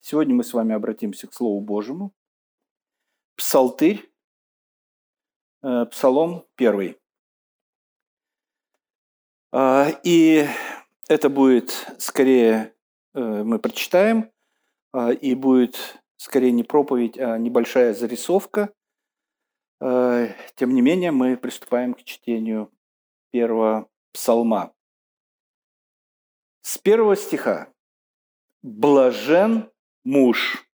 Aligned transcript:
Сегодня 0.00 0.34
мы 0.34 0.44
с 0.44 0.52
вами 0.52 0.74
обратимся 0.74 1.26
к 1.26 1.34
Слову 1.34 1.60
Божьему. 1.60 2.14
Псалтырь, 3.36 4.10
э, 5.62 5.86
Псалом 5.86 6.46
первый. 6.54 6.98
А, 9.52 9.88
и 10.04 10.46
это 11.08 11.28
будет 11.30 11.70
скорее, 11.98 12.74
э, 13.14 13.20
мы 13.20 13.58
прочитаем, 13.58 14.30
а, 14.92 15.10
и 15.10 15.34
будет 15.34 16.00
скорее 16.16 16.52
не 16.52 16.64
проповедь, 16.64 17.18
а 17.18 17.38
небольшая 17.38 17.94
зарисовка. 17.94 18.72
А, 19.80 20.26
тем 20.54 20.74
не 20.74 20.82
менее, 20.82 21.12
мы 21.12 21.36
приступаем 21.36 21.94
к 21.94 22.02
чтению 22.02 22.72
первого 23.30 23.88
псалма. 24.12 24.74
С 26.62 26.78
первого 26.78 27.16
стиха. 27.16 27.72
«Блажен 28.62 29.70
муж». 30.08 30.66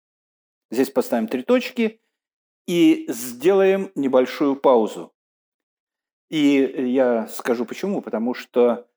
Здесь 0.70 0.90
поставим 0.90 1.28
три 1.28 1.44
точки 1.44 2.00
и 2.68 3.06
сделаем 3.08 3.92
небольшую 3.96 4.56
паузу. 4.56 5.14
И 6.30 6.92
я 6.92 7.28
скажу 7.28 7.66
почему. 7.66 8.02
Потому 8.02 8.34
что 8.34 8.88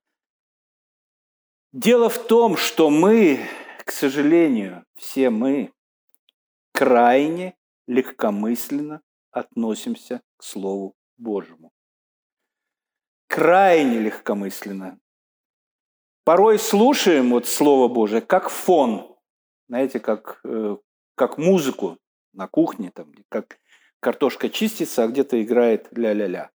дело 1.73 2.09
в 2.09 2.19
том, 2.27 2.57
что 2.57 2.91
мы, 2.91 3.41
к 3.85 3.93
сожалению, 3.93 4.87
все 4.95 5.31
мы 5.31 5.73
крайне 6.73 7.57
легкомысленно 7.87 9.03
относимся 9.31 10.23
к 10.37 10.43
Слову 10.43 10.95
Божьему. 11.19 11.73
Крайне 13.27 13.99
легкомысленно. 13.99 14.99
Порой 16.25 16.59
слушаем 16.59 17.31
вот 17.31 17.47
Слово 17.47 17.89
Божие 17.89 18.21
как 18.21 18.49
фон, 18.49 19.16
знаете, 19.69 20.01
как, 20.01 20.41
э, 20.45 20.77
как 21.15 21.39
музыку 21.39 21.99
на 22.33 22.47
кухне, 22.47 22.91
там, 22.95 23.13
как 23.29 23.59
картошка 24.01 24.49
чистится, 24.49 25.05
а 25.05 25.09
где-то 25.09 25.43
играет 25.43 25.89
ля-ля-ля. 25.93 26.51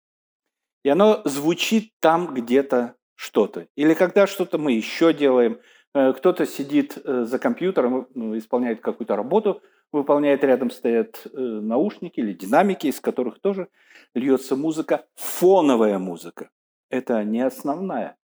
И 0.85 0.89
оно 0.89 1.23
звучит 1.25 1.93
там 2.01 2.35
где-то 2.35 2.95
что-то. 3.15 3.69
Или 3.77 3.95
когда 3.95 4.27
что-то 4.27 4.59
мы 4.59 4.73
еще 4.73 5.13
делаем, 5.13 5.61
э, 5.95 6.13
кто-то 6.13 6.47
сидит 6.47 6.99
э, 7.05 7.25
за 7.25 7.39
компьютером, 7.39 8.09
ну, 8.15 8.37
исполняет 8.37 8.81
какую-то 8.81 9.17
работу, 9.17 9.63
выполняет, 9.93 10.43
рядом 10.45 10.71
стоят 10.71 11.27
наушники 11.33 12.21
или 12.21 12.33
динамики, 12.33 12.89
из 12.89 13.01
которых 13.01 13.41
тоже 13.41 13.69
льется 14.15 14.57
музыка, 14.57 15.07
фоновая 15.15 15.99
музыка. 15.99 16.51
Это 16.91 17.23
не 17.25 17.41
основная. 17.41 18.17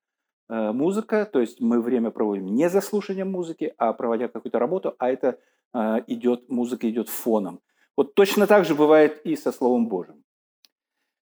Э, 0.52 0.74
музыка, 0.74 1.26
то 1.32 1.40
есть 1.40 1.62
мы 1.62 1.82
время 1.82 2.12
проводим 2.12 2.48
не 2.48 2.70
за 2.70 2.82
слушанием 2.82 3.32
музыки, 3.32 3.74
а 3.78 3.94
проводя 3.94 4.28
какую-то 4.28 4.60
работу, 4.60 4.96
а 5.00 5.10
это 5.10 5.38
э, 5.74 6.02
идет, 6.08 6.50
музыка 6.50 6.90
идет 6.90 7.08
фоном. 7.08 7.62
Вот 7.96 8.16
точно 8.16 8.48
так 8.48 8.66
же 8.66 8.76
бывает 8.76 9.22
и 9.24 9.38
со 9.38 9.54
Словом 9.54 9.88
Божьим. 9.88 10.26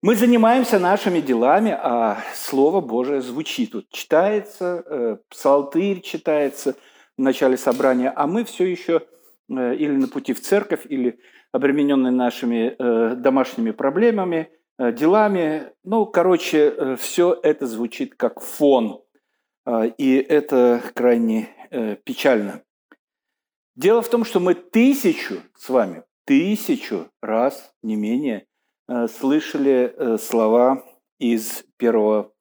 Мы 0.02 0.16
занимаемся 0.16 0.78
нашими 0.78 1.22
делами, 1.22 1.72
а 1.72 2.18
Слово 2.36 2.82
Божие 2.82 3.22
звучит. 3.22 3.74
Вот 3.74 3.86
читается, 3.92 4.84
э, 4.86 5.18
псалтырь 5.30 6.02
читается 6.02 6.76
в 7.18 7.22
начале 7.22 7.56
собрания, 7.56 8.12
а 8.14 8.28
мы 8.28 8.44
все 8.44 8.66
еще 8.66 9.04
или 9.50 9.92
на 9.92 10.08
пути 10.08 10.34
в 10.34 10.42
церковь, 10.42 10.86
или 10.90 11.20
обремененные 11.52 12.12
нашими 12.12 12.76
домашними 13.16 13.72
проблемами, 13.72 14.50
делами. 14.80 15.74
Ну, 15.84 16.06
короче, 16.06 16.96
все 16.96 17.38
это 17.44 17.68
звучит 17.68 18.16
как 18.16 18.40
фон 18.40 19.03
и 19.98 20.16
это 20.18 20.82
крайне 20.94 21.50
э, 21.74 21.96
печально. 21.96 22.64
Дело 23.76 24.02
в 24.02 24.10
том, 24.10 24.26
что 24.26 24.40
мы 24.40 24.54
тысячу 24.54 25.42
с 25.56 25.70
вами, 25.70 26.04
тысячу 26.26 27.10
раз, 27.22 27.74
не 27.82 27.96
менее, 27.96 28.46
э, 28.88 29.08
слышали 29.08 29.94
э, 29.96 30.18
слова 30.18 30.84
из 31.20 31.66
первого 31.78 32.32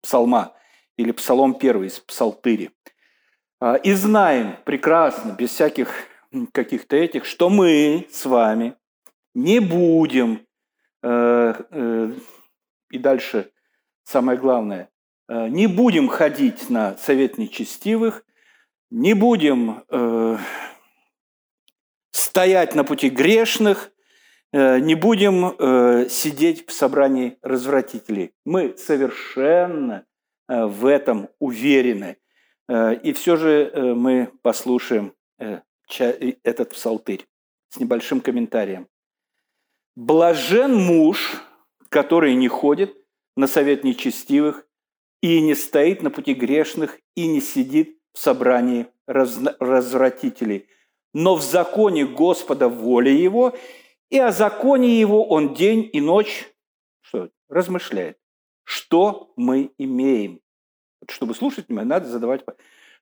псалма, 0.00 0.56
или 0.96 1.12
псалом 1.12 1.54
первый 1.54 1.86
из 1.86 2.00
псалтыри. 2.00 2.72
А, 3.60 3.76
и 3.76 3.92
знаем 3.92 4.56
прекрасно, 4.64 5.30
без 5.30 5.50
всяких 5.50 5.92
каких-то 6.50 6.96
этих, 6.96 7.24
что 7.24 7.48
мы 7.48 8.08
с 8.10 8.26
вами 8.26 8.74
не 9.34 9.60
будем, 9.60 10.44
и 11.04 12.98
дальше 12.98 13.52
самое 14.02 14.36
главное, 14.38 14.88
не 15.28 15.66
будем 15.66 16.08
ходить 16.08 16.68
на 16.68 16.96
совет 16.98 17.38
нечестивых, 17.38 18.24
не 18.92 19.14
будем 19.14 19.84
э, 19.88 20.36
стоять 22.10 22.74
на 22.74 22.84
пути 22.84 23.08
грешных, 23.08 23.90
э, 24.52 24.80
не 24.80 24.94
будем 24.94 25.56
э, 25.58 26.08
сидеть 26.10 26.68
в 26.68 26.72
собрании 26.72 27.38
развратителей. 27.40 28.32
Мы 28.44 28.76
совершенно 28.76 30.04
э, 30.46 30.66
в 30.66 30.84
этом 30.84 31.30
уверены. 31.38 32.18
Э, 32.68 32.94
и 32.94 33.14
все 33.14 33.36
же 33.36 33.70
э, 33.72 33.94
мы 33.94 34.30
послушаем 34.42 35.14
э, 35.38 35.60
этот 36.42 36.70
псалтырь 36.70 37.26
с 37.70 37.80
небольшим 37.80 38.20
комментарием. 38.20 38.88
«Блажен 39.96 40.74
муж, 40.74 41.42
который 41.88 42.34
не 42.34 42.48
ходит 42.48 42.94
на 43.36 43.46
совет 43.46 43.84
нечестивых, 43.84 44.66
и 45.22 45.40
не 45.40 45.54
стоит 45.54 46.02
на 46.02 46.10
пути 46.10 46.34
грешных, 46.34 46.98
и 47.14 47.26
не 47.26 47.40
сидит 47.40 47.98
в 48.12 48.18
собрании 48.18 48.88
развратителей. 49.06 50.68
Но 51.14 51.36
в 51.36 51.42
законе 51.42 52.04
Господа 52.04 52.68
воля 52.68 53.12
его, 53.12 53.56
и 54.10 54.18
о 54.18 54.32
законе 54.32 54.98
его 54.98 55.26
он 55.26 55.54
день 55.54 55.88
и 55.92 56.00
ночь 56.00 56.52
что, 57.00 57.30
размышляет. 57.48 58.18
Что 58.64 59.32
мы 59.36 59.72
имеем? 59.78 60.40
Чтобы 61.08 61.34
слушать 61.34 61.68
меня, 61.68 61.84
надо 61.84 62.08
задавать, 62.08 62.44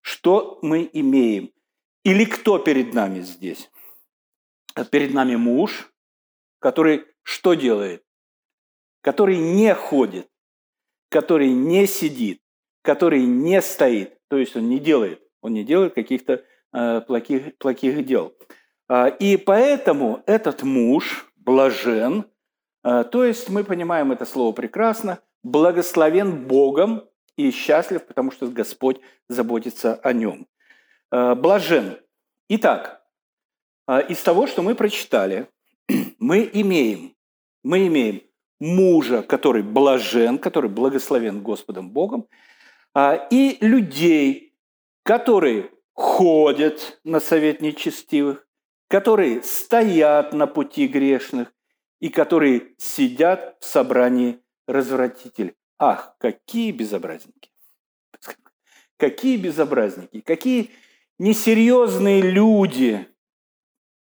что 0.01 0.59
мы 0.63 0.89
имеем. 0.93 1.53
Или 2.05 2.25
кто 2.25 2.59
перед 2.59 2.95
нами 2.95 3.21
здесь? 3.21 3.71
Перед 4.91 5.13
нами 5.13 5.37
муж, 5.37 5.93
который 6.59 7.05
что 7.23 7.55
делает? 7.55 8.05
Который 9.03 9.39
не 9.39 9.75
ходит 9.75 10.31
который 11.11 11.51
не 11.51 11.87
сидит, 11.87 12.41
который 12.83 13.25
не 13.25 13.61
стоит, 13.61 14.17
то 14.29 14.39
есть 14.39 14.57
он 14.57 14.71
не 14.71 14.79
делает, 14.79 15.21
он 15.43 15.53
не 15.53 15.65
делает 15.65 15.95
каких-то 15.95 16.43
э, 16.73 17.01
плохих, 17.03 17.59
плохих 17.59 18.07
дел. 18.07 18.33
Э, 18.89 19.11
и 19.19 19.37
поэтому 19.37 20.23
этот 20.27 20.63
муж 20.63 21.27
блажен, 21.37 22.25
э, 22.85 23.05
то 23.05 23.25
есть 23.25 23.51
мы 23.51 23.65
понимаем 23.65 24.13
это 24.13 24.25
слово 24.25 24.53
прекрасно, 24.53 25.19
благословен 25.43 26.47
Богом 26.47 27.05
и 27.37 27.51
счастлив, 27.51 28.07
потому 28.07 28.31
что 28.31 28.47
Господь 28.47 29.01
заботится 29.29 29.95
о 29.95 30.13
нем. 30.13 30.47
Э, 31.11 31.35
блажен. 31.35 31.99
Итак, 32.49 33.03
э, 33.89 34.07
из 34.09 34.23
того, 34.23 34.47
что 34.47 34.63
мы 34.63 34.77
прочитали, 34.77 35.49
мы 36.19 36.49
имеем, 36.53 37.17
мы 37.65 37.89
имеем 37.89 38.23
мужа, 38.61 39.23
который 39.23 39.63
блажен, 39.63 40.39
который 40.39 40.71
благословен 40.71 41.43
Господом 41.43 41.91
Богом, 41.91 42.29
а, 42.95 43.15
и 43.31 43.57
людей, 43.61 44.55
которые 45.03 45.71
ходят 45.95 47.01
на 47.05 47.21
совет 47.21 47.63
нечестивых, 47.63 48.47
которые 48.89 49.43
стоят 49.43 50.33
на 50.33 50.47
пути 50.47 50.87
грешных 50.87 51.53
и 52.01 52.09
которые 52.09 52.75
сидят 52.79 53.57
в 53.61 53.65
собрании 53.65 54.41
развратителей. 54.67 55.55
Ах, 55.79 56.15
какие 56.19 56.73
безобразники! 56.73 57.51
Какие 58.97 59.39
безобразники! 59.39 60.21
Какие 60.21 60.71
несерьезные 61.19 62.21
люди! 62.21 63.09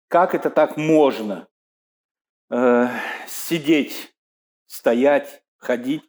Как 0.08 0.34
это 0.34 0.50
так 0.50 0.76
можно? 0.76 1.48
Э, 2.50 2.88
сидеть 3.26 4.13
стоять, 4.74 5.42
ходить, 5.56 6.02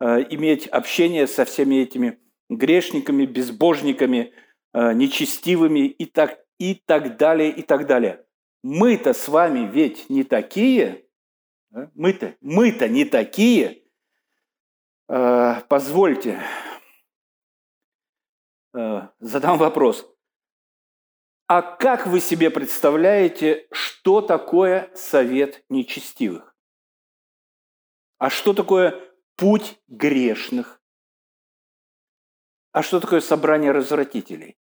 э, 0.00 0.24
иметь 0.30 0.66
общение 0.68 1.26
со 1.26 1.44
всеми 1.44 1.76
этими 1.76 2.20
грешниками, 2.48 3.26
безбожниками, 3.26 4.32
э, 4.72 4.92
нечестивыми 4.92 5.88
и 5.88 6.06
так, 6.06 6.38
и 6.58 6.74
так 6.74 7.16
далее, 7.16 7.50
и 7.50 7.62
так 7.62 7.86
далее. 7.86 8.24
Мы-то 8.62 9.12
с 9.12 9.28
вами 9.28 9.68
ведь 9.70 10.08
не 10.08 10.22
такие, 10.22 11.04
мы-то, 11.94 12.36
мы-то 12.40 12.88
не 12.88 13.04
такие. 13.04 13.82
Э, 15.08 15.62
позвольте, 15.68 16.40
задам 18.72 19.56
вопрос. 19.58 20.06
А 21.48 21.62
как 21.62 22.06
вы 22.06 22.20
себе 22.20 22.50
представляете, 22.50 23.66
что 23.72 24.20
такое 24.20 24.90
совет 24.94 25.64
нечестивых? 25.68 26.55
А 28.18 28.30
что 28.30 28.54
такое 28.54 28.94
путь 29.36 29.78
грешных? 29.88 30.80
А 32.72 32.82
что 32.82 33.00
такое 33.00 33.20
собрание 33.20 33.72
развратителей? 33.72 34.58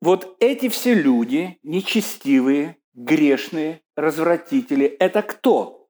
Вот 0.00 0.36
эти 0.40 0.68
все 0.68 0.94
люди, 0.94 1.58
нечестивые, 1.62 2.78
грешные, 2.92 3.82
развратители, 3.96 4.86
это 4.86 5.22
кто? 5.22 5.88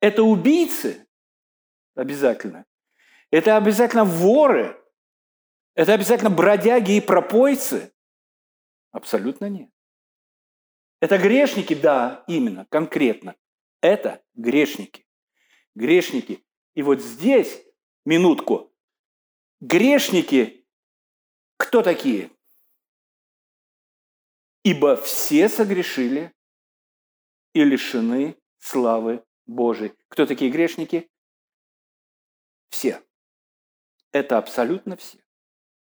Это 0.00 0.22
убийцы? 0.22 1.06
Обязательно. 1.94 2.64
Это 3.30 3.56
обязательно 3.56 4.04
воры? 4.04 4.82
Это 5.74 5.92
обязательно 5.94 6.30
бродяги 6.30 6.96
и 6.96 7.00
пропойцы? 7.00 7.92
Абсолютно 8.92 9.48
нет. 9.48 9.70
Это 11.00 11.16
грешники? 11.16 11.74
Да, 11.74 12.24
именно, 12.28 12.66
конкретно. 12.66 13.34
Это 13.80 14.22
грешники. 14.34 15.06
Грешники. 15.74 16.44
И 16.74 16.82
вот 16.82 17.00
здесь, 17.00 17.64
минутку, 18.04 18.72
грешники, 19.60 20.66
кто 21.56 21.82
такие? 21.82 22.30
Ибо 24.62 24.96
все 24.96 25.48
согрешили 25.48 26.34
и 27.54 27.64
лишены 27.64 28.36
славы 28.58 29.24
Божией. 29.46 29.94
Кто 30.08 30.26
такие 30.26 30.50
грешники? 30.50 31.10
Все. 32.68 33.02
Это 34.12 34.38
абсолютно 34.38 34.96
все. 34.96 35.18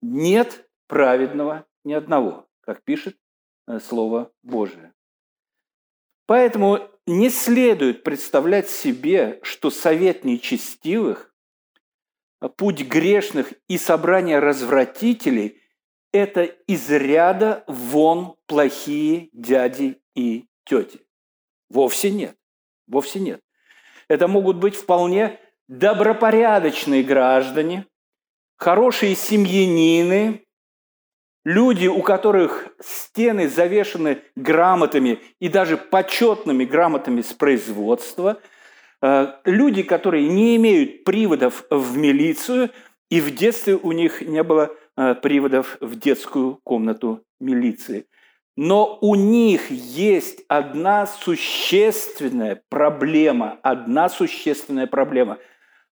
Нет 0.02 0.70
праведного 0.86 1.66
ни 1.84 1.92
одного, 1.92 2.48
как 2.60 2.82
пишет 2.84 3.18
э, 3.66 3.78
Слово 3.78 4.32
Божие. 4.42 4.94
Поэтому 6.28 6.80
не 7.06 7.30
следует 7.30 8.04
представлять 8.04 8.68
себе, 8.68 9.40
что 9.42 9.70
совет 9.70 10.24
нечестивых, 10.24 11.34
путь 12.58 12.82
грешных 12.82 13.54
и 13.66 13.78
собрание 13.78 14.38
развратителей– 14.38 15.62
это 16.12 16.42
из 16.42 16.90
ряда 16.90 17.64
вон 17.66 18.36
плохие 18.44 19.30
дяди 19.32 20.02
и 20.14 20.44
тети. 20.64 21.00
Вовсе 21.70 22.10
нет. 22.10 22.36
Вовсе 22.86 23.20
нет. 23.20 23.40
Это 24.06 24.28
могут 24.28 24.58
быть 24.58 24.76
вполне 24.76 25.40
добропорядочные 25.66 27.02
граждане, 27.04 27.86
хорошие 28.58 29.14
семьянины, 29.14 30.44
Люди, 31.48 31.86
у 31.86 32.02
которых 32.02 32.68
стены 32.78 33.48
завешены 33.48 34.18
грамотами 34.36 35.18
и 35.40 35.48
даже 35.48 35.78
почетными 35.78 36.66
грамотами 36.66 37.22
с 37.22 37.32
производства, 37.32 38.38
э, 39.00 39.32
люди, 39.46 39.82
которые 39.82 40.28
не 40.28 40.56
имеют 40.56 41.04
приводов 41.04 41.64
в 41.70 41.96
милицию, 41.96 42.68
и 43.08 43.22
в 43.22 43.34
детстве 43.34 43.76
у 43.76 43.92
них 43.92 44.20
не 44.20 44.42
было 44.42 44.76
э, 44.98 45.14
приводов 45.14 45.78
в 45.80 45.98
детскую 45.98 46.60
комнату 46.64 47.24
милиции. 47.40 48.04
Но 48.54 48.98
у 49.00 49.14
них 49.14 49.70
есть 49.70 50.44
одна 50.48 51.06
существенная 51.06 52.62
проблема, 52.68 53.58
одна 53.62 54.10
существенная 54.10 54.86
проблема. 54.86 55.38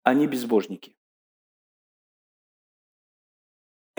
Они 0.03 0.27
безбожники. 0.27 0.93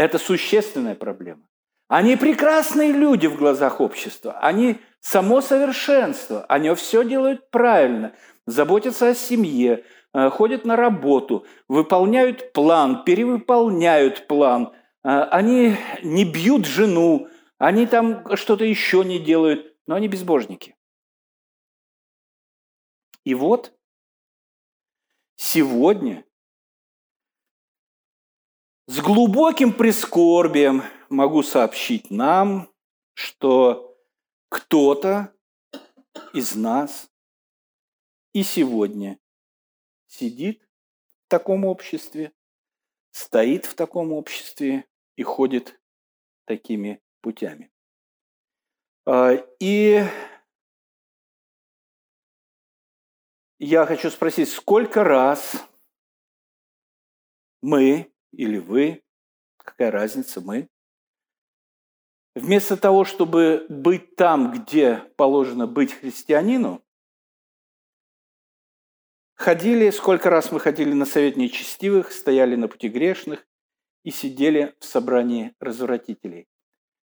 Это 0.01 0.19
существенная 0.19 0.95
проблема. 0.95 1.43
Они 1.87 2.17
прекрасные 2.17 2.91
люди 2.91 3.27
в 3.27 3.37
глазах 3.37 3.83
общества. 3.83 4.39
Они 4.39 4.79
само 5.01 5.43
совершенство. 5.43 6.47
Они 6.47 6.75
все 6.75 7.05
делают 7.05 7.51
правильно. 7.51 8.15
Заботятся 8.47 9.09
о 9.09 9.15
семье, 9.15 9.85
э, 10.15 10.31
ходят 10.31 10.65
на 10.65 10.77
работу, 10.77 11.45
выполняют 11.69 12.55
план, 12.55 13.05
перевыполняют 13.05 14.27
план. 14.27 14.73
Э, 15.05 15.25
они 15.25 15.77
не 16.03 16.25
бьют 16.25 16.65
жену, 16.65 17.29
они 17.59 17.85
там 17.87 18.25
что-то 18.39 18.65
еще 18.65 19.05
не 19.05 19.19
делают, 19.19 19.77
но 19.87 19.97
они 19.97 20.09
безбожники. 20.09 20.77
И 23.25 23.35
вот 23.35 23.79
сегодня 25.37 26.25
с 28.91 29.01
глубоким 29.01 29.73
прискорбием 29.73 30.83
могу 31.11 31.45
сообщить 31.45 32.11
нам, 32.11 32.75
что 33.15 33.97
кто-то 34.49 35.33
из 36.33 36.57
нас 36.57 37.09
и 38.33 38.43
сегодня 38.43 39.21
сидит 40.09 40.69
в 41.27 41.29
таком 41.29 41.67
обществе, 41.67 42.33
стоит 43.13 43.65
в 43.65 43.75
таком 43.75 44.11
обществе 44.13 44.89
и 45.15 45.23
ходит 45.23 45.81
такими 46.45 47.01
путями. 47.21 47.71
А, 49.07 49.35
и 49.61 50.03
я 53.61 53.87
хочу 53.87 54.11
спросить, 54.11 54.49
сколько 54.49 55.05
раз 55.05 55.65
мы 57.63 58.10
или 58.33 58.59
вы, 58.59 59.03
какая 59.57 59.91
разница, 59.91 60.41
мы. 60.41 60.69
Вместо 62.35 62.77
того, 62.77 63.05
чтобы 63.05 63.67
быть 63.69 64.15
там, 64.17 64.53
где 64.53 64.99
положено 65.17 65.67
быть 65.67 65.93
христианину, 65.93 66.85
ходили, 69.35 69.91
сколько 69.91 70.31
раз 70.31 70.53
мы 70.53 70.61
ходили 70.61 70.93
на 70.93 71.07
совет 71.07 71.37
нечестивых, 71.37 72.13
стояли 72.13 72.55
на 72.57 72.69
пути 72.69 72.89
грешных 72.89 73.47
и 74.05 74.11
сидели 74.11 74.75
в 74.79 74.85
собрании 74.85 75.55
развратителей. 75.61 76.47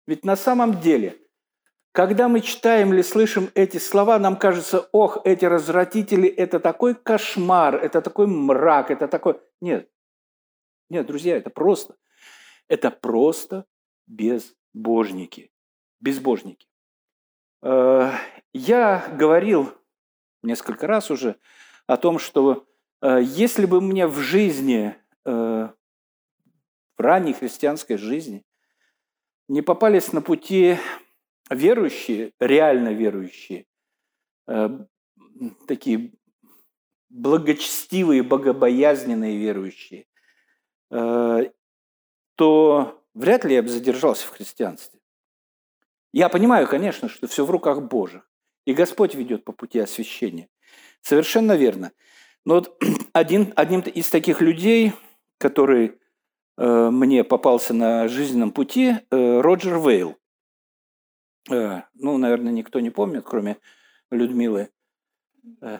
Ведь 0.05 0.23
на 0.23 0.35
самом 0.35 0.79
деле, 0.79 1.17
когда 1.91 2.29
мы 2.29 2.41
читаем 2.41 2.93
или 2.93 3.01
слышим 3.01 3.49
эти 3.55 3.77
слова, 3.77 4.19
нам 4.19 4.37
кажется, 4.37 4.87
ох, 4.91 5.19
эти 5.25 5.45
развратители– 5.45 6.27
это 6.37 6.59
такой 6.59 6.95
кошмар, 6.95 7.75
это 7.75 8.01
такой 8.01 8.27
мрак, 8.27 8.91
это 8.91 9.07
такой… 9.07 9.41
Нет, 9.59 9.89
нет, 10.89 11.05
друзья, 11.05 11.37
это 11.37 11.49
просто. 11.49 11.95
Это 12.67 12.91
просто 12.91 13.65
безбожники. 14.07 15.51
Безбожники. 15.99 16.67
Э, 17.61 18.11
я 18.53 19.07
говорил 19.17 19.73
несколько 20.43 20.87
раз 20.87 21.11
уже 21.11 21.37
о 21.87 21.97
том, 21.97 22.19
что 22.19 22.67
э, 23.01 23.19
если 23.23 23.65
бы 23.65 23.81
мне 23.81 24.07
в 24.07 24.17
жизни, 24.19 24.95
э, 25.25 25.31
в 25.31 26.99
ранней 26.99 27.33
христианской 27.33 27.97
жизни, 27.97 28.43
не 29.47 29.61
попались 29.61 30.11
на 30.13 30.21
пути 30.21 30.77
верующие, 31.49 32.33
реально 32.37 32.89
верующие, 32.89 33.65
такие 35.67 36.11
благочестивые, 37.09 38.23
богобоязненные 38.23 39.37
верующие, 39.37 40.05
то 40.89 41.51
вряд 43.13 43.45
ли 43.45 43.55
я 43.55 43.63
бы 43.63 43.69
задержался 43.69 44.27
в 44.27 44.29
христианстве. 44.29 44.99
Я 46.13 46.29
понимаю, 46.29 46.67
конечно, 46.67 47.09
что 47.09 47.27
все 47.27 47.45
в 47.45 47.51
руках 47.51 47.81
Божьих, 47.81 48.29
и 48.65 48.73
Господь 48.73 49.15
ведет 49.15 49.43
по 49.43 49.51
пути 49.51 49.79
освящения. 49.79 50.49
Совершенно 51.01 51.55
верно. 51.55 51.91
Но 52.45 52.55
вот 52.55 52.81
один, 53.13 53.53
одним 53.55 53.81
из 53.81 54.09
таких 54.09 54.41
людей, 54.41 54.93
который 55.37 55.99
э, 56.57 56.89
мне 56.89 57.23
попался 57.23 57.73
на 57.73 58.07
жизненном 58.07 58.51
пути, 58.51 58.95
э, 59.09 59.41
Роджер 59.41 59.79
Вейл. 59.79 60.17
Э, 61.49 61.83
ну, 61.93 62.17
наверное, 62.17 62.51
никто 62.51 62.79
не 62.79 62.89
помнит, 62.89 63.23
кроме 63.25 63.57
Людмилы. 64.11 64.69
Э, 65.61 65.79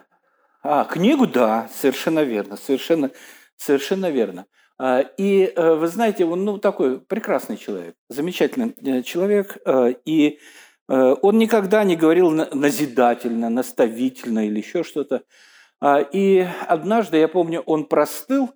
а, 0.62 0.84
книгу, 0.84 1.26
да, 1.26 1.68
совершенно 1.72 2.20
верно, 2.20 2.56
совершенно, 2.56 3.10
совершенно 3.56 4.10
верно. 4.10 4.46
И 4.80 5.52
э, 5.54 5.74
вы 5.74 5.88
знаете, 5.88 6.24
он 6.24 6.44
ну, 6.44 6.58
такой 6.58 7.00
прекрасный 7.00 7.56
человек, 7.56 7.96
замечательный 8.08 8.74
э, 8.80 9.02
человек. 9.02 9.58
Э, 9.64 9.94
и 10.04 10.38
он 10.90 11.36
никогда 11.36 11.84
не 11.84 11.96
говорил 11.96 12.30
назидательно, 12.30 13.50
наставительно 13.50 14.46
или 14.46 14.56
еще 14.60 14.82
что-то. 14.82 15.22
А, 15.80 16.00
и 16.00 16.46
однажды, 16.66 17.18
я 17.18 17.28
помню, 17.28 17.60
он 17.60 17.84
простыл 17.84 18.50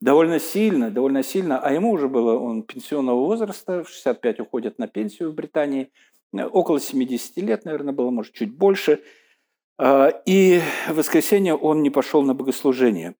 довольно 0.00 0.38
сильно, 0.38 0.90
довольно 0.90 1.22
сильно, 1.22 1.58
а 1.58 1.72
ему 1.72 1.90
уже 1.90 2.08
было, 2.08 2.38
он 2.38 2.62
пенсионного 2.62 3.24
возраста, 3.24 3.84
в 3.84 3.88
65 3.88 4.40
уходит 4.40 4.78
на 4.78 4.86
пенсию 4.86 5.30
в 5.30 5.34
Британии, 5.34 5.90
около 6.32 6.78
70 6.78 7.38
лет, 7.38 7.64
наверное, 7.64 7.94
было, 7.94 8.10
может, 8.10 8.34
чуть 8.34 8.54
больше. 8.54 9.02
А, 9.78 10.08
и 10.26 10.60
в 10.88 10.94
воскресенье 10.94 11.54
он 11.54 11.82
не 11.82 11.90
пошел 11.90 12.22
на 12.22 12.34
богослужение. 12.34 13.14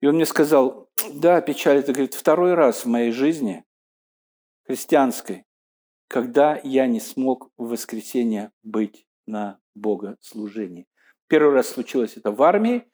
И 0.00 0.06
он 0.06 0.16
мне 0.16 0.26
сказал, 0.26 0.90
да, 1.14 1.40
печаль, 1.40 1.78
это, 1.78 1.92
говорит, 1.92 2.14
второй 2.14 2.54
раз 2.54 2.84
в 2.84 2.88
моей 2.88 3.10
жизни, 3.10 3.64
христианской, 4.66 5.44
когда 6.08 6.60
я 6.62 6.86
не 6.86 7.00
смог 7.00 7.50
в 7.56 7.68
воскресенье 7.68 8.52
быть 8.62 9.06
на 9.26 9.58
богослужении. 9.74 10.86
Первый 11.28 11.54
раз 11.54 11.68
случилось 11.68 12.16
это 12.16 12.30
в 12.30 12.42
армии, 12.42 12.84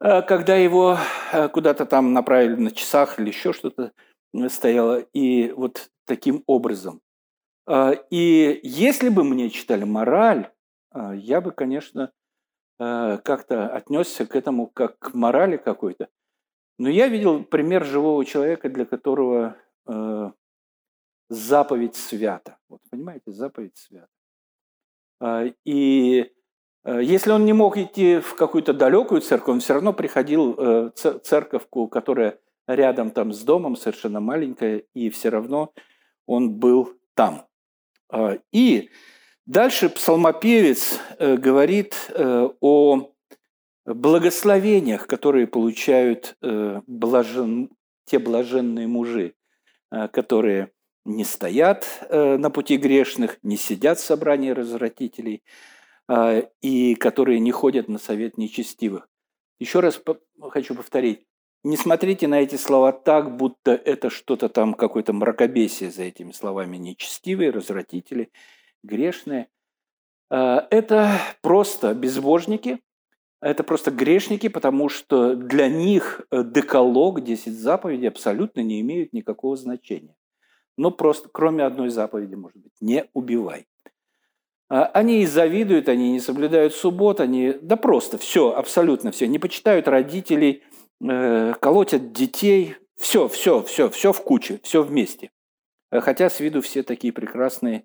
э, 0.00 0.22
когда 0.22 0.56
его 0.56 0.98
э, 1.32 1.48
куда-то 1.48 1.86
там 1.86 2.12
направили 2.12 2.54
на 2.54 2.70
часах 2.70 3.18
или 3.18 3.28
еще 3.28 3.52
что-то 3.52 3.92
э, 4.32 4.48
стояло. 4.48 5.00
И 5.12 5.50
вот 5.50 5.90
таким 6.06 6.44
образом. 6.46 7.02
И 8.10 8.60
если 8.62 9.08
бы 9.08 9.24
мне 9.24 9.50
читали 9.50 9.82
мораль, 9.82 10.52
я 10.94 11.40
бы, 11.40 11.50
конечно, 11.50 12.12
как-то 12.78 13.68
отнесся 13.68 14.26
к 14.26 14.36
этому 14.36 14.66
как 14.66 14.98
к 14.98 15.14
морали 15.14 15.56
какой-то. 15.56 16.08
Но 16.78 16.88
я 16.88 17.08
видел 17.08 17.42
пример 17.44 17.84
живого 17.84 18.24
человека, 18.24 18.68
для 18.68 18.84
которого 18.84 19.56
заповедь 21.28 21.96
свята. 21.96 22.58
Вот 22.68 22.80
понимаете, 22.90 23.32
заповедь 23.32 23.76
свята. 23.76 24.08
И 25.64 26.30
Э, 26.86 27.02
если 27.02 27.32
он 27.32 27.44
не 27.44 27.52
мог 27.52 27.76
идти 27.76 28.20
в 28.20 28.34
какую-то 28.36 28.72
далекую 28.72 29.20
церковь, 29.20 29.54
он 29.54 29.60
все 29.60 29.74
равно 29.74 29.92
приходил 29.92 30.54
э, 30.56 30.90
церковку, 31.24 31.88
которая 31.88 32.38
рядом 32.66 33.10
там 33.10 33.32
с 33.32 33.42
домом, 33.42 33.76
совершенно 33.76 34.20
маленькая, 34.20 34.84
и 34.94 35.10
все 35.10 35.28
равно 35.28 35.72
он 36.26 36.54
был 36.54 36.94
там. 37.14 37.46
А, 38.08 38.38
и 38.52 38.90
дальше 39.46 39.88
псалмопевец 39.88 40.98
э, 41.18 41.36
говорит 41.36 42.10
о 42.60 43.12
благословениях, 43.84 45.06
которые 45.06 45.46
получают 45.46 46.36
блажен, 46.40 47.70
те 48.04 48.18
блаженные 48.18 48.88
мужи, 48.88 49.34
которые 50.12 50.72
не 51.04 51.22
стоят 51.24 51.86
на 52.10 52.50
пути 52.50 52.78
грешных, 52.78 53.38
не 53.44 53.56
сидят 53.56 54.00
в 54.00 54.04
собрании 54.04 54.50
развратителей– 54.50 55.44
и 56.62 56.94
которые 56.94 57.40
не 57.40 57.50
ходят 57.50 57.88
на 57.88 57.98
совет 57.98 58.38
нечестивых. 58.38 59.08
Еще 59.58 59.80
раз 59.80 60.00
хочу 60.50 60.74
повторить, 60.74 61.26
не 61.64 61.76
смотрите 61.76 62.28
на 62.28 62.40
эти 62.40 62.54
слова 62.56 62.92
так, 62.92 63.36
будто 63.36 63.72
это 63.72 64.08
что-то 64.10 64.48
там, 64.48 64.74
какое-то 64.74 65.12
мракобесие 65.12 65.90
за 65.90 66.04
этими 66.04 66.30
словами. 66.32 66.76
Нечестивые, 66.76 67.50
развратители, 67.50 68.30
грешные. 68.86 69.48
А, 70.30 70.66
это 70.70 71.18
просто 71.42 71.94
безбожники, 71.94 72.80
это 73.40 73.62
просто 73.62 73.90
грешники, 73.90 74.48
потому 74.48 74.88
что 74.88 75.34
для 75.34 75.68
них 75.68 76.22
э, 76.30 76.42
деколог, 76.42 77.22
10 77.22 77.52
заповедей 77.52 78.08
абсолютно 78.08 78.60
не 78.60 78.80
имеют 78.80 79.12
никакого 79.12 79.56
значения. 79.56 80.16
Но 80.76 80.90
просто, 80.90 81.28
кроме 81.30 81.64
одной 81.64 81.90
заповеди, 81.90 82.34
может 82.34 82.58
быть, 82.58 82.72
не 82.80 83.04
убивай. 83.12 83.66
А, 84.68 84.86
они 84.86 85.22
и 85.22 85.26
завидуют, 85.26 85.88
они 85.88 86.12
не 86.12 86.20
соблюдают 86.20 86.74
суббот, 86.74 87.20
они, 87.20 87.52
да 87.60 87.76
просто 87.76 88.18
все, 88.18 88.52
абсолютно 88.52 89.12
все, 89.12 89.28
не 89.28 89.38
почитают 89.38 89.86
родителей, 89.86 90.64
э, 91.00 91.54
колотят 91.60 92.12
детей, 92.12 92.76
все, 92.98 93.28
все, 93.28 93.62
все, 93.62 93.90
все 93.90 94.12
в 94.12 94.22
куче, 94.22 94.60
все 94.62 94.82
вместе. 94.82 95.30
Э, 95.90 96.00
хотя 96.00 96.30
с 96.30 96.40
виду 96.40 96.62
все 96.62 96.82
такие 96.82 97.12
прекрасные 97.12 97.80
э, 97.80 97.84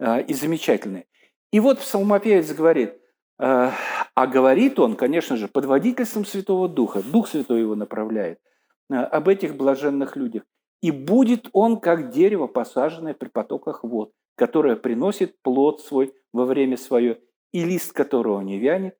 и 0.00 0.32
замечательные. 0.32 1.06
И 1.52 1.60
вот 1.60 1.80
псалмопевец 1.80 2.52
говорит, 2.52 2.94
а 3.38 4.26
говорит 4.26 4.78
он, 4.78 4.96
конечно 4.96 5.36
же, 5.36 5.48
под 5.48 5.64
водительством 5.64 6.24
Святого 6.24 6.68
Духа, 6.68 7.02
Дух 7.02 7.28
Святой 7.28 7.60
его 7.60 7.74
направляет, 7.74 8.40
об 8.88 9.28
этих 9.28 9.56
блаженных 9.56 10.16
людях. 10.16 10.42
И 10.80 10.90
будет 10.90 11.48
он, 11.52 11.80
как 11.80 12.10
дерево, 12.10 12.46
посаженное 12.46 13.14
при 13.14 13.28
потоках 13.28 13.82
вод, 13.82 14.12
которое 14.36 14.76
приносит 14.76 15.40
плод 15.42 15.80
свой 15.80 16.14
во 16.32 16.44
время 16.44 16.76
свое, 16.76 17.20
и 17.52 17.64
лист 17.64 17.92
которого 17.92 18.40
не 18.40 18.58
вянет, 18.58 18.96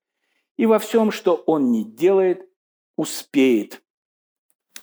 и 0.57 0.65
во 0.65 0.79
всем, 0.79 1.11
что 1.11 1.35
он 1.35 1.71
не 1.71 1.85
делает, 1.85 2.49
успеет. 2.97 3.81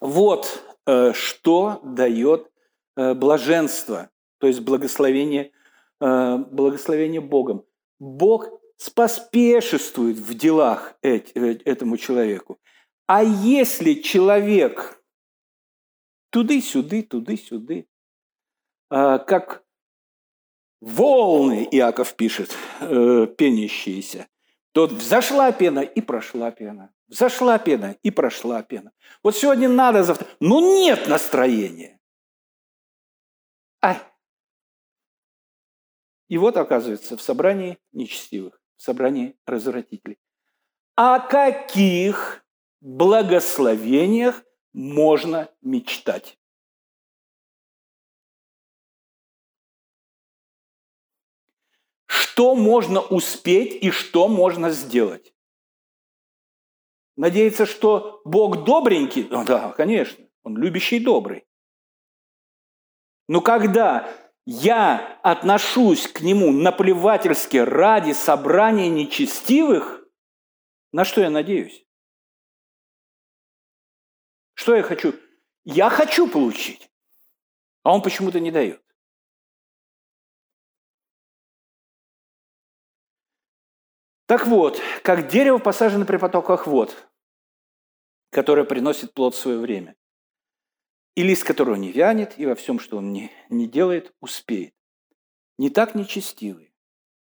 Вот 0.00 0.62
э, 0.86 1.12
что 1.12 1.80
дает 1.82 2.50
э, 2.96 3.12
блаженство, 3.14 4.10
то 4.38 4.46
есть 4.46 4.60
благословение, 4.60 5.52
э, 6.00 6.36
благословение 6.50 7.20
Богом. 7.20 7.64
Бог 7.98 8.48
споспешествует 8.76 10.18
в 10.18 10.34
делах 10.34 10.98
этому 11.02 11.96
человеку. 11.96 12.58
А 13.06 13.22
если 13.22 13.94
человек 13.94 15.02
туды-сюды, 16.30 17.02
туды-сюды, 17.02 17.86
как 18.90 19.64
волны, 20.80 21.66
Иаков 21.70 22.14
пишет, 22.14 22.54
э, 22.80 23.26
пенящиеся, 23.26 24.28
то 24.72 24.86
взошла 24.86 25.52
пена 25.52 25.80
и 25.80 26.00
прошла 26.00 26.50
пена. 26.50 26.92
Взошла 27.08 27.58
пена 27.58 27.96
и 28.02 28.10
прошла 28.10 28.62
пена. 28.62 28.92
Вот 29.22 29.36
сегодня 29.36 29.68
надо, 29.68 30.02
завтра. 30.02 30.26
Ну 30.40 30.82
нет 30.82 31.08
настроения. 31.08 31.98
Ай. 33.82 33.98
И 36.28 36.38
вот 36.38 36.56
оказывается 36.56 37.16
в 37.16 37.22
собрании 37.22 37.78
нечестивых, 37.92 38.60
в 38.76 38.82
собрании 38.82 39.36
развратителей. 39.46 40.18
О 40.94 41.20
каких 41.20 42.44
благословениях 42.80 44.42
можно 44.72 45.48
мечтать? 45.62 46.38
что 52.36 52.54
можно 52.54 53.00
успеть 53.00 53.82
и 53.82 53.90
что 53.90 54.28
можно 54.28 54.68
сделать. 54.68 55.32
Надеяться, 57.16 57.64
что 57.64 58.20
Бог 58.26 58.64
добренький? 58.64 59.26
Ну, 59.30 59.42
да, 59.42 59.72
конечно, 59.72 60.22
Он 60.42 60.58
любящий 60.58 60.98
и 60.98 61.02
добрый. 61.02 61.46
Но 63.26 63.40
когда 63.40 64.06
я 64.46 65.18
отношусь 65.22 66.06
к 66.06 66.20
Нему 66.20 66.52
наплевательски 66.52 67.58
ради 67.58 68.12
собрания 68.12 68.88
нечестивых, 68.88 70.04
на 70.92 71.04
что 71.04 71.20
я 71.20 71.30
надеюсь? 71.30 71.84
Что 74.54 74.74
я 74.76 74.82
хочу? 74.82 75.14
Я 75.64 75.90
хочу 75.90 76.28
получить, 76.28 76.90
а 77.82 77.92
Он 77.92 78.00
почему-то 78.00 78.38
не 78.38 78.52
дает. 78.52 78.82
Так 84.26 84.46
вот, 84.46 84.80
как 85.02 85.28
дерево 85.28 85.58
посажено 85.58 86.04
при 86.04 86.16
потоках 86.16 86.66
вод, 86.66 87.08
которое 88.30 88.64
приносит 88.64 89.12
плод 89.12 89.34
в 89.34 89.38
свое 89.38 89.58
время, 89.58 89.96
и 91.16 91.22
лист 91.22 91.44
которого 91.44 91.74
не 91.74 91.90
вянет, 91.90 92.38
и 92.38 92.46
во 92.46 92.54
всем, 92.54 92.78
что 92.78 92.98
он 92.98 93.12
не, 93.12 93.32
не 93.48 93.66
делает, 93.66 94.14
успеет. 94.20 94.74
Не 95.58 95.70
так 95.70 95.94
нечестивые, 95.94 96.72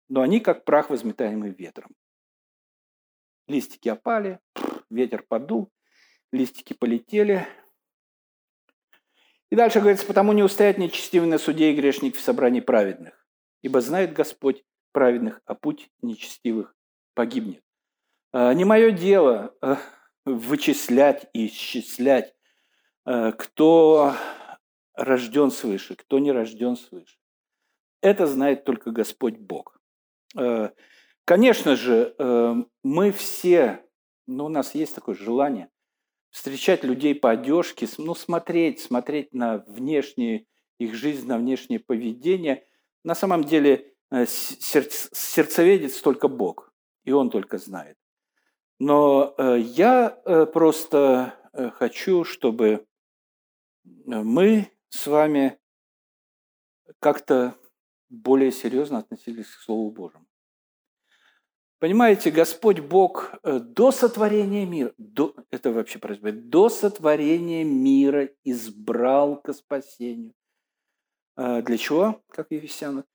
но 0.09 0.21
они 0.21 0.41
как 0.41 0.65
прах, 0.65 0.89
возметаемый 0.89 1.51
ветром. 1.51 1.95
Листики 3.47 3.87
опали, 3.87 4.39
ветер 4.89 5.23
подул, 5.27 5.71
листики 6.33 6.73
полетели. 6.73 7.47
И 9.49 9.55
дальше 9.55 9.79
говорится, 9.79 10.05
потому 10.05 10.33
не 10.33 10.43
устоят 10.43 10.77
нечестивый 10.77 11.29
на 11.29 11.37
суде 11.37 11.71
и 11.71 11.75
грешник 11.75 12.17
в 12.17 12.19
собрании 12.19 12.59
праведных, 12.59 13.25
ибо 13.63 13.79
знает 13.79 14.13
Господь 14.13 14.63
праведных, 14.91 15.41
а 15.45 15.55
путь 15.55 15.89
нечестивых 16.01 16.75
погибнет. 17.13 17.63
А, 18.33 18.53
не 18.53 18.65
мое 18.65 18.91
дело 18.91 19.55
э, 19.61 19.77
вычислять 20.25 21.29
и 21.33 21.47
исчислять, 21.47 22.35
кто 23.37 24.13
рожден 24.93 25.49
свыше, 25.49 25.95
кто 25.95 26.19
не 26.19 26.31
рожден 26.31 26.75
свыше. 26.75 27.17
Это 28.01 28.27
знает 28.27 28.65
только 28.65 28.91
Господь 28.91 29.37
Бог. 29.37 29.79
Э, 30.37 30.69
конечно 31.25 31.75
же, 31.75 32.13
мы 32.83 33.11
все, 33.11 33.83
ну, 34.27 34.45
у 34.45 34.49
нас 34.49 34.75
есть 34.75 34.93
такое 34.93 35.15
желание 35.15 35.69
встречать 36.29 36.83
людей 36.83 37.15
по 37.15 37.31
одежке, 37.31 37.87
ну, 37.97 38.13
смотреть, 38.13 38.81
смотреть 38.81 39.33
на 39.33 39.57
внешние 39.67 40.45
их 40.77 40.93
жизнь, 40.93 41.27
на 41.27 41.37
внешнее 41.37 41.79
поведение. 41.79 42.67
На 43.03 43.15
самом 43.15 43.43
деле 43.43 43.93
сердцеведец 44.11 45.99
только 46.01 46.27
Бог 46.27 46.69
и 47.09 47.11
он 47.11 47.29
только 47.29 47.57
знает. 47.57 47.97
Но 48.79 49.33
э, 49.37 49.59
я 49.59 50.17
э, 50.25 50.45
просто 50.45 51.33
э, 51.53 51.69
хочу, 51.71 52.23
чтобы 52.23 52.85
мы 53.83 54.71
с 54.89 55.07
вами 55.07 55.59
как-то 56.99 57.55
более 58.09 58.51
серьезно 58.51 58.99
относились 58.99 59.47
к 59.47 59.61
Слову 59.61 59.91
Божьему. 59.91 60.25
Понимаете, 61.79 62.29
Господь 62.31 62.79
Бог 62.79 63.35
до 63.43 63.91
сотворения 63.91 64.65
мира, 64.65 64.93
до, 64.97 65.33
это 65.49 65.71
вообще 65.71 65.97
происходит, 65.99 66.49
до 66.49 66.67
сотворения 66.69 67.63
мира 67.63 68.29
избрал 68.43 69.41
к 69.41 69.53
спасению. 69.53 70.33
Для 71.37 71.77
чего, 71.77 72.21
как 72.29 72.51
Ефесяна? 72.51 73.05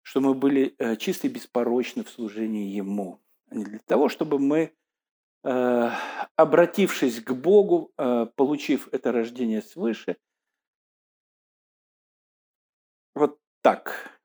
Что 0.00 0.20
мы 0.20 0.34
были 0.34 0.74
чисто 0.98 1.26
и 1.26 1.30
беспорочны 1.30 2.02
в 2.02 2.08
служении 2.08 2.74
Ему 2.74 3.24
не 3.54 3.64
для 3.64 3.78
того, 3.80 4.08
чтобы 4.08 4.38
мы, 4.38 4.58
э, 4.58 4.72
обратившись 5.44 7.20
к 7.20 7.32
Богу, 7.32 7.92
э, 7.98 8.26
получив 8.34 8.88
это 8.92 9.12
рождение 9.12 9.60
свыше, 9.60 10.16
так, 13.64 14.20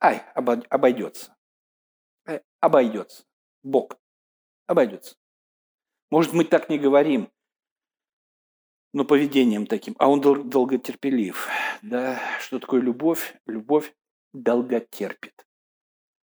ай, 0.00 0.24
обойдется. 0.34 1.36
Э, 2.26 2.40
обойдется. 2.58 3.24
Бог 3.62 3.96
обойдется. 4.66 5.14
Может, 6.10 6.32
мы 6.32 6.44
так 6.44 6.68
не 6.68 6.80
говорим, 6.80 7.30
но 8.92 9.04
поведением 9.04 9.68
таким. 9.68 9.94
А 10.00 10.10
он 10.10 10.20
дол- 10.20 10.42
долготерпелив. 10.42 11.48
Да, 11.80 12.20
что 12.40 12.58
такое 12.58 12.80
любовь? 12.80 13.36
Любовь 13.46 13.94
долготерпит. 14.32 15.46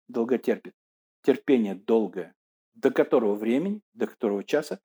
Долготерпит. 0.07 0.75
Терпение 1.23 1.73
долгое. 1.73 2.35
До 2.74 2.92
которого 2.92 3.36
времени, 3.36 3.82
до 3.94 4.08
которого 4.08 4.44
часа. 4.44 4.80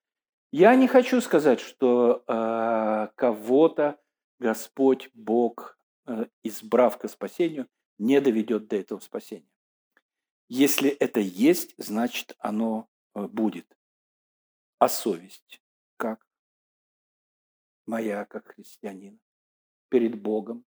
Я 0.51 0.75
не 0.77 0.89
хочу 0.89 1.21
сказать, 1.21 1.61
что 1.61 2.25
э, 2.27 3.09
кого-то 3.15 4.01
Господь, 4.39 5.11
Бог, 5.15 5.79
э, 6.07 6.27
избрав 6.43 6.99
к 6.99 7.09
спасению, 7.09 7.69
не 7.99 8.21
доведет 8.21 8.69
до 8.69 8.77
этого 8.77 9.01
спасения. 9.01 9.51
Если 10.49 10.89
это 10.89 11.21
есть, 11.21 11.75
значит 11.77 12.35
оно 12.39 12.89
э, 13.15 13.27
будет. 13.27 13.77
А 14.79 14.89
совесть 14.89 15.61
как? 15.99 16.27
Моя, 17.87 18.25
как 18.25 18.55
христианин, 18.55 19.21
перед 19.89 20.21
Богом, 20.21 20.65